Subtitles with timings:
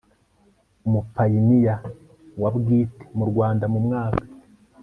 [0.87, 1.75] umupayiniya
[2.41, 4.23] wa bwite mu rwanda mu mwaka